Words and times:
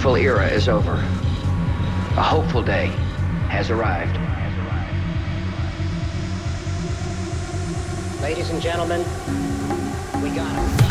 painful 0.00 0.16
era 0.16 0.48
is 0.48 0.66
over. 0.66 0.94
A 2.16 2.22
hopeful 2.22 2.62
day 2.62 2.86
has 3.50 3.68
arrived. 3.68 4.18
Ladies 8.22 8.48
and 8.48 8.62
gentlemen, 8.62 9.00
we 10.22 10.30
got 10.34 10.54
him. 10.56 10.89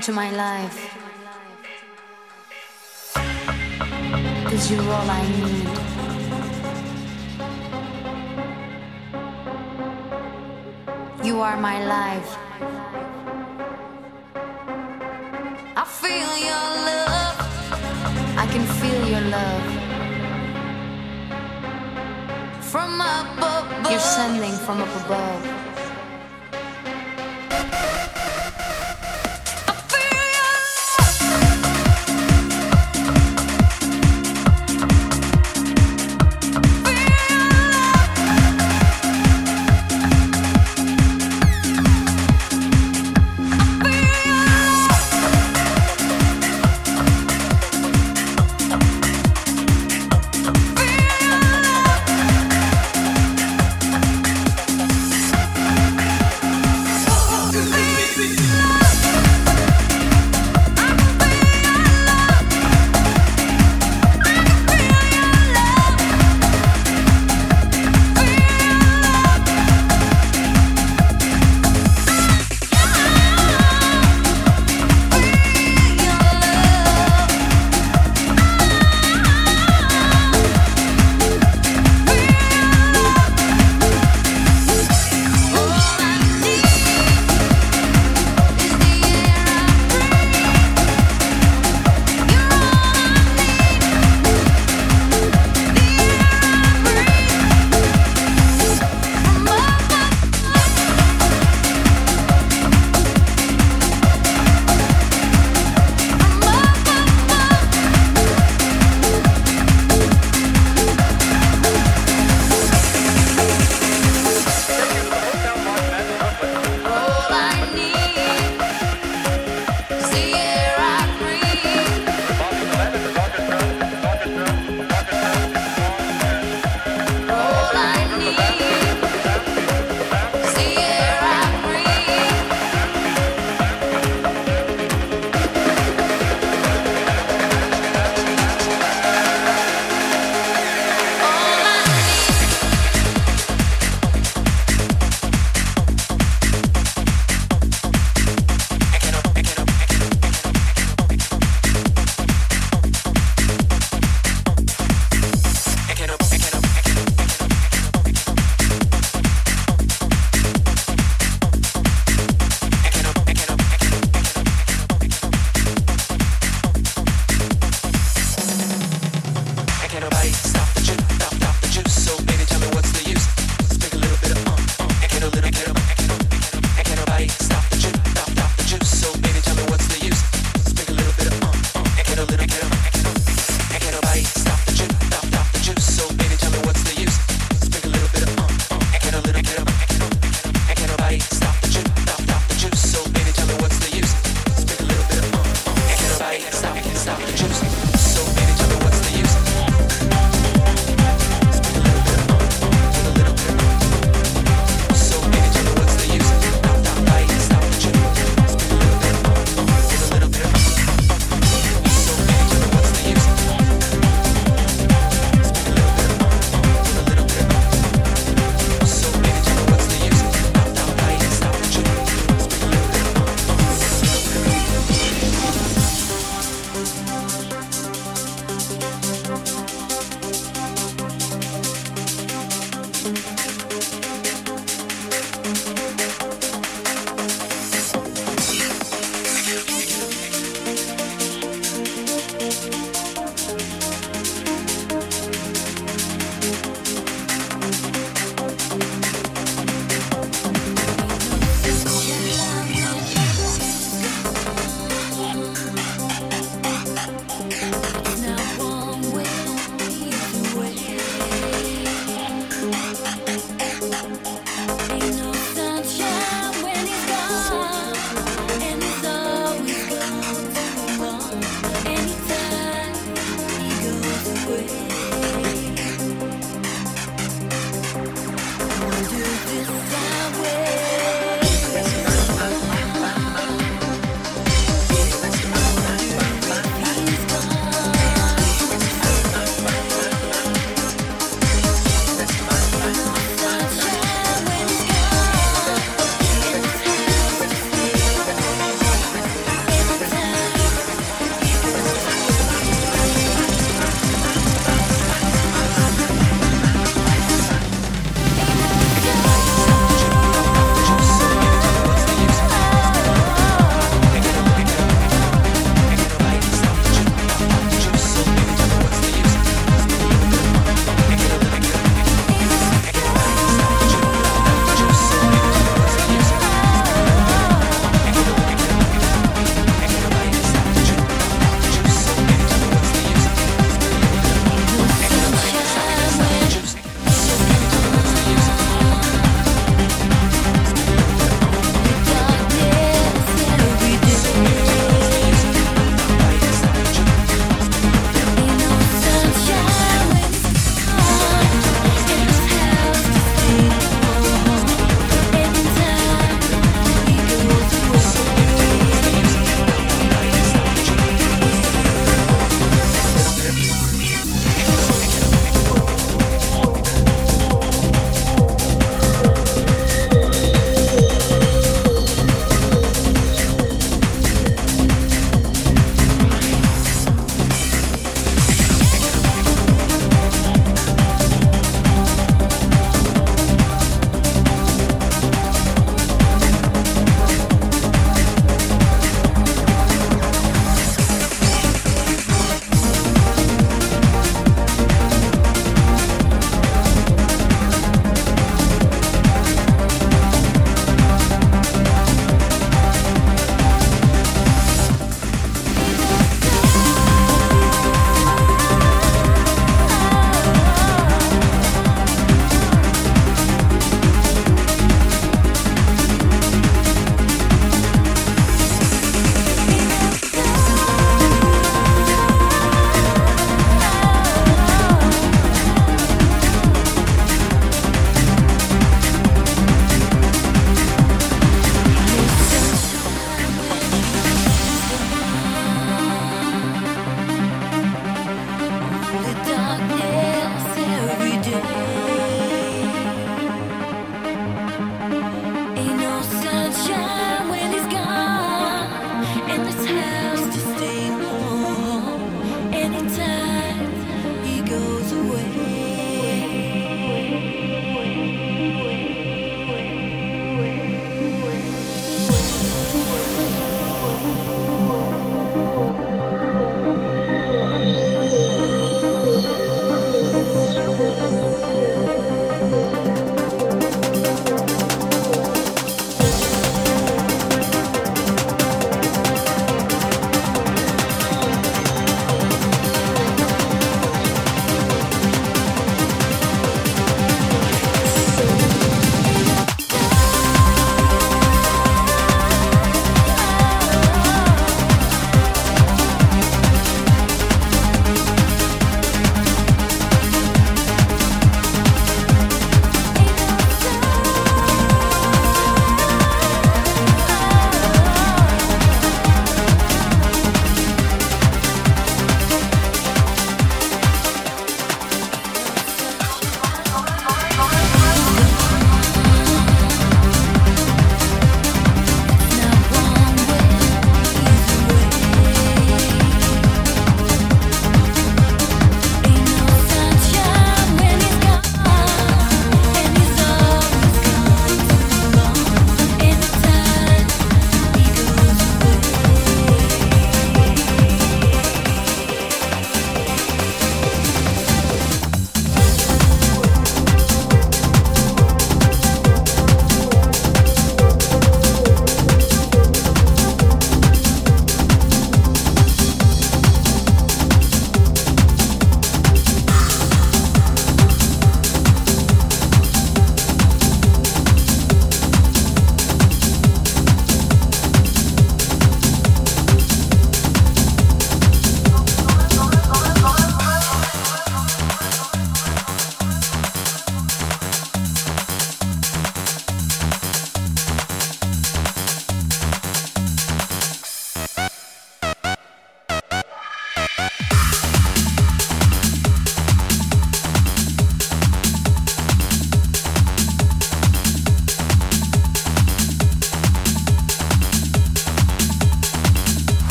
into 0.00 0.12
my 0.12 0.30
life. 0.30 0.78
Cause 4.48 4.70
you're 4.70 4.80
all 4.80 5.10
I 5.10 5.22
need. 5.36 5.68
You 11.22 11.40
are 11.42 11.58
my 11.60 11.84
life. 11.84 12.30
I 15.76 15.84
feel 15.84 16.32
your 16.48 16.66
love. 16.88 17.36
I 18.42 18.46
can 18.52 18.64
feel 18.80 19.02
your 19.14 19.24
love. 19.36 19.64
From 22.72 23.02
up 23.02 23.36
above. 23.36 23.90
You're 23.90 24.00
sending 24.00 24.56
from 24.64 24.80
up 24.80 25.04
above. 25.04 25.69